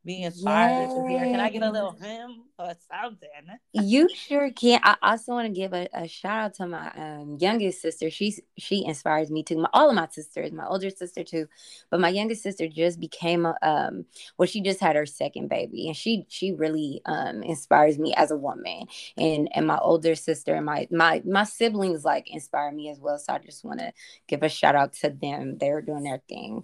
be 0.05 0.23
inspired 0.23 0.89
to 0.89 1.07
hear. 1.07 1.19
Can 1.19 1.39
I 1.39 1.49
get 1.49 1.61
a 1.61 1.69
little 1.69 1.91
hymn 1.91 2.43
or 2.57 2.71
something? 2.89 3.29
you 3.73 4.07
sure 4.13 4.49
can. 4.51 4.79
I 4.83 4.95
also 5.01 5.33
want 5.33 5.47
to 5.47 5.53
give 5.53 5.73
a, 5.73 5.87
a, 5.93 6.07
shout 6.07 6.39
out 6.39 6.53
to 6.55 6.67
my 6.67 6.89
um, 6.91 7.37
youngest 7.39 7.81
sister. 7.81 8.09
She's 8.09 8.39
she 8.57 8.85
inspires 8.85 9.29
me 9.29 9.43
too. 9.43 9.57
My, 9.57 9.69
all 9.73 9.89
of 9.89 9.95
my 9.95 10.07
sisters, 10.09 10.51
my 10.51 10.65
older 10.65 10.89
sister 10.89 11.23
too, 11.23 11.47
but 11.89 11.99
my 11.99 12.09
youngest 12.09 12.43
sister 12.43 12.67
just 12.67 12.99
became 12.99 13.45
a 13.45 13.55
um. 13.61 14.05
Well, 14.37 14.47
she 14.47 14.61
just 14.61 14.79
had 14.79 14.95
her 14.95 15.05
second 15.05 15.49
baby, 15.49 15.87
and 15.87 15.97
she 15.97 16.25
she 16.29 16.53
really 16.53 17.01
um 17.05 17.43
inspires 17.43 17.99
me 17.99 18.13
as 18.15 18.31
a 18.31 18.37
woman. 18.37 18.87
And 19.17 19.49
and 19.53 19.67
my 19.67 19.77
older 19.79 20.15
sister 20.15 20.55
and 20.55 20.65
my 20.65 20.87
my 20.91 21.21
my 21.25 21.43
siblings 21.43 22.05
like 22.05 22.29
inspire 22.29 22.71
me 22.71 22.89
as 22.89 22.99
well. 22.99 23.17
So 23.17 23.33
I 23.33 23.39
just 23.39 23.65
want 23.65 23.79
to 23.79 23.91
give 24.27 24.43
a 24.43 24.49
shout 24.49 24.75
out 24.75 24.93
to 24.93 25.09
them. 25.09 25.57
They're 25.57 25.81
doing 25.81 26.03
their 26.03 26.21
thing. 26.29 26.63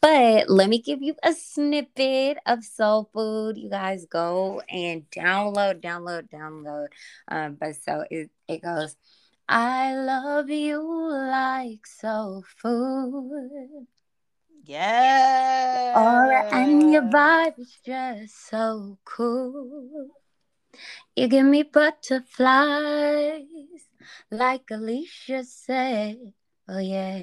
But 0.00 0.48
let 0.48 0.68
me 0.68 0.78
give 0.80 1.02
you 1.02 1.14
a 1.22 1.32
snippet 1.32 2.38
of 2.46 2.62
soul 2.62 3.10
food. 3.12 3.58
You 3.58 3.68
guys 3.68 4.06
go 4.06 4.62
and 4.68 5.10
download, 5.10 5.80
download, 5.80 6.30
download. 6.30 6.88
Um, 7.26 7.54
but 7.54 7.74
so 7.76 8.04
it, 8.10 8.30
it 8.46 8.62
goes, 8.62 8.96
I 9.48 9.94
love 9.96 10.50
you 10.50 10.80
like 10.82 11.86
soul 11.86 12.44
food. 12.62 13.86
Yeah. 14.64 16.48
And 16.52 16.92
your 16.92 17.02
vibe 17.02 17.58
is 17.58 17.78
just 17.84 18.48
so 18.48 18.98
cool. 19.04 20.08
You 21.16 21.26
give 21.26 21.46
me 21.46 21.64
butterflies, 21.64 23.42
like 24.30 24.70
Alicia 24.70 25.42
said. 25.44 26.34
Oh 26.70 26.78
yeah, 26.78 27.22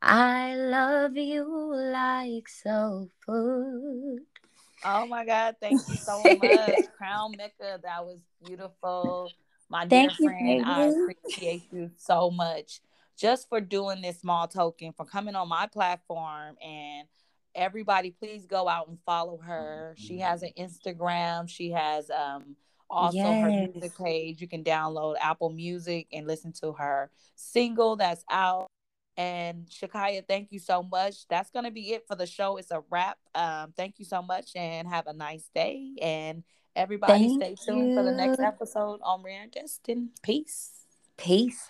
I 0.00 0.54
love 0.54 1.16
you 1.16 1.74
like 1.74 2.48
soul 2.48 3.10
food. 3.26 4.20
Oh 4.84 5.06
my 5.06 5.24
God, 5.24 5.56
thank 5.60 5.80
you 5.88 5.96
so 5.96 6.22
much, 6.36 6.76
Crown 6.96 7.32
Mecca. 7.36 7.80
That 7.82 8.04
was 8.04 8.20
beautiful. 8.44 9.32
My 9.68 9.86
thank 9.86 10.16
dear 10.16 10.28
friend, 10.28 10.58
you, 10.60 10.64
I 10.64 10.84
appreciate 10.86 11.64
you 11.72 11.90
so 11.96 12.30
much 12.30 12.80
just 13.16 13.48
for 13.48 13.60
doing 13.60 14.00
this 14.00 14.20
small 14.20 14.46
token, 14.46 14.92
for 14.92 15.04
coming 15.04 15.34
on 15.34 15.48
my 15.48 15.66
platform 15.66 16.56
and 16.62 17.08
everybody 17.54 18.10
please 18.10 18.46
go 18.46 18.68
out 18.68 18.88
and 18.88 18.98
follow 19.04 19.38
her. 19.38 19.94
She 19.98 20.18
has 20.20 20.42
an 20.42 20.50
Instagram. 20.58 21.48
She 21.48 21.70
has 21.72 22.10
um 22.10 22.56
also 22.92 23.16
yes. 23.16 23.42
her 23.42 23.50
music 23.50 23.96
page. 23.98 24.40
You 24.40 24.46
can 24.46 24.62
download 24.62 25.16
Apple 25.20 25.50
Music 25.50 26.06
and 26.12 26.26
listen 26.26 26.52
to 26.60 26.72
her 26.72 27.10
single 27.34 27.96
that's 27.96 28.24
out. 28.30 28.66
And 29.16 29.66
Shakaya, 29.66 30.26
thank 30.26 30.52
you 30.52 30.58
so 30.58 30.82
much. 30.82 31.26
That's 31.28 31.50
gonna 31.50 31.70
be 31.70 31.92
it 31.92 32.06
for 32.06 32.14
the 32.14 32.26
show. 32.26 32.56
It's 32.58 32.70
a 32.70 32.82
wrap. 32.90 33.18
Um, 33.34 33.72
thank 33.76 33.98
you 33.98 34.04
so 34.04 34.22
much 34.22 34.54
and 34.54 34.86
have 34.88 35.06
a 35.06 35.12
nice 35.12 35.48
day. 35.54 35.92
And 36.00 36.44
everybody 36.76 37.28
thank 37.38 37.42
stay 37.42 37.66
tuned 37.66 37.90
you. 37.90 37.96
for 37.96 38.02
the 38.02 38.12
next 38.12 38.40
episode 38.40 39.00
on 39.02 39.22
Rare 39.22 39.46
Destined. 39.50 40.10
Peace. 40.22 40.86
Peace. 41.16 41.68